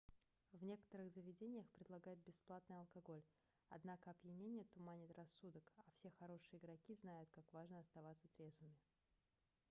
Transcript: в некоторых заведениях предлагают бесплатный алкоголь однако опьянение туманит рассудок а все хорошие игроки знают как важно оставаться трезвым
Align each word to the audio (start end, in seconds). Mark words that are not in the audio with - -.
в 0.53 0.63
некоторых 0.63 1.11
заведениях 1.11 1.69
предлагают 1.75 2.19
бесплатный 2.21 2.75
алкоголь 2.75 3.21
однако 3.69 4.09
опьянение 4.09 4.63
туманит 4.73 5.11
рассудок 5.15 5.71
а 5.85 5.91
все 5.91 6.09
хорошие 6.17 6.57
игроки 6.57 6.95
знают 6.95 7.29
как 7.29 7.45
важно 7.53 7.77
оставаться 7.77 8.27
трезвым 8.29 8.75